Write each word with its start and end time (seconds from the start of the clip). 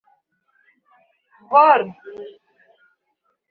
Vol 1.51 1.85